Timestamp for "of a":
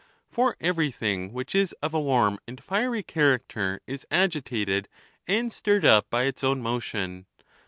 1.83-2.01